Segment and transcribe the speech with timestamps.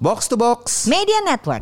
[0.00, 1.60] Box to Box Media Network.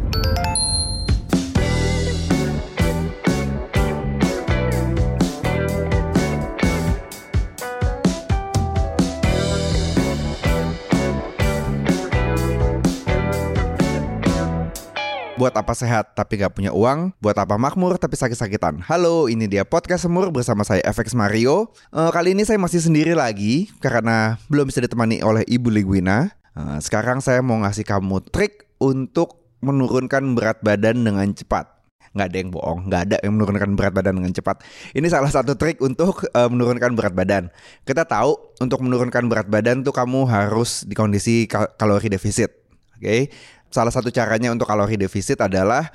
[15.39, 17.15] Buat apa sehat tapi gak punya uang?
[17.19, 18.83] Buat apa makmur tapi sakit-sakitan?
[18.83, 23.15] Halo, ini dia Podcast Semur bersama saya FX Mario Eh, Kali ini saya masih sendiri
[23.15, 26.38] lagi Karena belum bisa ditemani oleh Ibu Ligwina Eh,
[26.83, 31.79] Sekarang saya mau ngasih kamu trik untuk menurunkan berat badan dengan cepat
[32.19, 34.65] nggak ada yang bohong, nggak ada yang menurunkan berat badan dengan cepat.
[34.97, 37.53] Ini salah satu trik untuk eh, menurunkan berat badan.
[37.85, 42.51] Kita tahu untuk menurunkan berat badan tuh kamu harus di kondisi kal- kalori defisit.
[42.99, 43.31] Oke,
[43.71, 45.87] salah satu caranya untuk kalori defisit adalah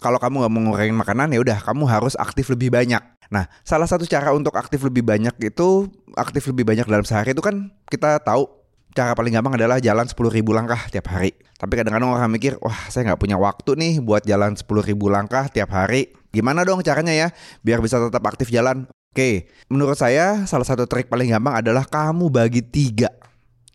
[0.00, 3.00] kalau kamu nggak mau ngurangin makanan ya udah kamu harus aktif lebih banyak.
[3.32, 5.88] Nah, salah satu cara untuk aktif lebih banyak itu
[6.20, 8.44] aktif lebih banyak dalam sehari itu kan kita tahu
[8.92, 11.32] cara paling gampang adalah jalan 10.000 langkah tiap hari.
[11.56, 15.72] Tapi kadang-kadang orang mikir, wah saya nggak punya waktu nih buat jalan 10.000 langkah tiap
[15.72, 16.12] hari.
[16.32, 17.28] Gimana dong caranya ya
[17.60, 18.88] biar bisa tetap aktif jalan?
[19.12, 23.12] Oke, menurut saya salah satu trik paling gampang adalah kamu bagi tiga.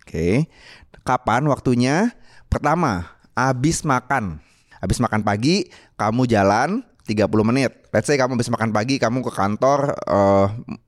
[0.02, 0.50] Oke,
[1.06, 2.18] kapan waktunya?
[2.50, 3.06] Pertama,
[3.38, 4.42] habis makan.
[4.82, 7.86] Habis makan pagi, kamu jalan 30 menit.
[7.94, 10.48] Let's say kamu habis makan pagi, kamu ke kantor eh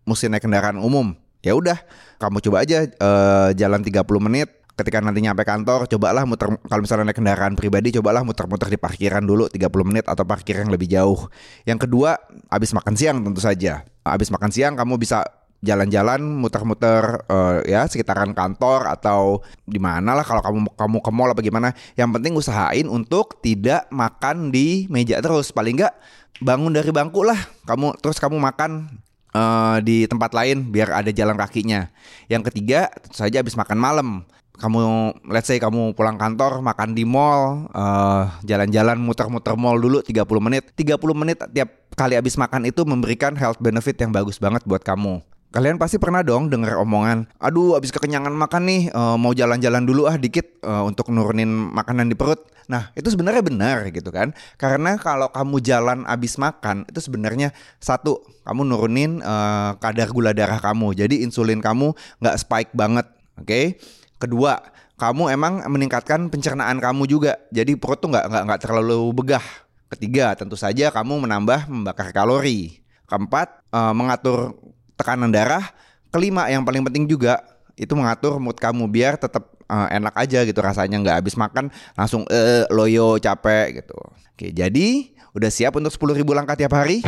[0.10, 1.14] mesti naik kendaraan umum.
[1.40, 1.80] Ya udah,
[2.20, 4.50] kamu coba aja eh, jalan 30 menit.
[4.76, 9.20] Ketika nanti nyampe kantor, cobalah muter kalau misalnya naik kendaraan pribadi, cobalah muter-muter di parkiran
[9.20, 11.28] dulu 30 menit atau parkir yang lebih jauh.
[11.68, 12.16] Yang kedua,
[12.48, 13.84] habis makan siang tentu saja.
[14.08, 15.28] Habis makan siang kamu bisa
[15.60, 21.42] jalan-jalan muter-muter eh, ya sekitaran kantor atau di lah kalau kamu kamu ke mall apa
[21.44, 25.94] gimana yang penting usahain untuk tidak makan di meja terus paling enggak
[26.40, 27.38] bangun dari bangku lah
[27.68, 28.88] kamu terus kamu makan
[29.34, 31.90] eh, di tempat lain biar ada jalan kakinya.
[32.32, 34.10] Yang ketiga tentu saja habis makan malam.
[34.60, 40.26] Kamu let's say kamu pulang kantor makan di mall eh, jalan-jalan muter-muter mall dulu 30
[40.44, 40.64] menit.
[40.76, 45.24] 30 menit tiap kali habis makan itu memberikan health benefit yang bagus banget buat kamu
[45.50, 50.06] Kalian pasti pernah dong dengar omongan, aduh abis kekenyangan makan nih, eh, mau jalan-jalan dulu
[50.06, 52.46] ah dikit eh, untuk nurunin makanan di perut.
[52.70, 57.50] Nah itu sebenarnya benar gitu kan, karena kalau kamu jalan abis makan itu sebenarnya
[57.82, 63.10] satu, kamu nurunin eh, kadar gula darah kamu, jadi insulin kamu nggak spike banget,
[63.42, 63.62] oke?
[64.22, 64.62] Kedua,
[65.02, 69.46] kamu emang meningkatkan pencernaan kamu juga, jadi perut tuh nggak nggak terlalu begah.
[69.90, 72.86] Ketiga, tentu saja kamu menambah membakar kalori.
[73.10, 74.54] Keempat, eh, mengatur
[75.10, 75.66] tekanan darah.
[76.14, 77.42] Kelima yang paling penting juga
[77.74, 82.30] itu mengatur mood kamu biar tetap eh, enak aja gitu rasanya nggak habis makan langsung
[82.30, 83.98] eh loyo capek gitu.
[84.38, 87.02] Oke, jadi udah siap untuk 10.000 langkah tiap hari?